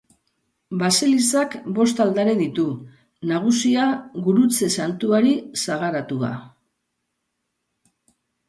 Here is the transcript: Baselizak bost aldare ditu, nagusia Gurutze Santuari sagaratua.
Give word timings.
Baselizak 0.83 1.57
bost 1.79 2.01
aldare 2.05 2.33
ditu, 2.39 2.65
nagusia 3.33 3.85
Gurutze 4.29 4.71
Santuari 4.81 5.35
sagaratua. 5.67 6.31